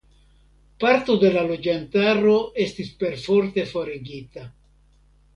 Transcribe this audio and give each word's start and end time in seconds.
Parto 0.83 1.15
de 1.23 1.29
la 1.35 1.43
loĝantaro 1.49 2.33
estis 2.63 2.89
perforte 3.03 3.65
forigita. 3.75 4.47